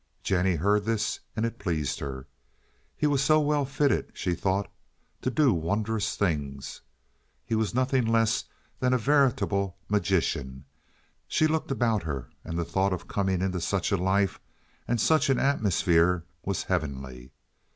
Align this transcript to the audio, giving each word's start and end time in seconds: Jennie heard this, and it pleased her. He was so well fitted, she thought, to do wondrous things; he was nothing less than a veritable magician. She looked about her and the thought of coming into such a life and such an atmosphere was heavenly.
Jennie 0.23 0.55
heard 0.55 0.83
this, 0.85 1.19
and 1.35 1.45
it 1.45 1.59
pleased 1.59 1.99
her. 1.99 2.25
He 2.97 3.05
was 3.05 3.23
so 3.23 3.39
well 3.39 3.65
fitted, 3.65 4.11
she 4.15 4.33
thought, 4.33 4.67
to 5.21 5.29
do 5.29 5.53
wondrous 5.53 6.15
things; 6.15 6.81
he 7.45 7.53
was 7.53 7.75
nothing 7.75 8.05
less 8.07 8.45
than 8.79 8.95
a 8.95 8.97
veritable 8.97 9.77
magician. 9.87 10.65
She 11.27 11.45
looked 11.45 11.69
about 11.69 12.01
her 12.01 12.31
and 12.43 12.57
the 12.57 12.65
thought 12.65 12.93
of 12.93 13.07
coming 13.07 13.43
into 13.43 13.61
such 13.61 13.91
a 13.91 13.95
life 13.95 14.39
and 14.87 14.99
such 14.99 15.29
an 15.29 15.37
atmosphere 15.37 16.25
was 16.43 16.63
heavenly. 16.63 17.31